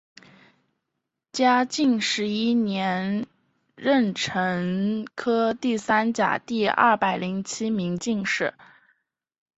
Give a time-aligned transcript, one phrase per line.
[1.31, 3.27] 嘉靖十一年
[3.75, 8.55] 壬辰科第三甲第二百零七名进士。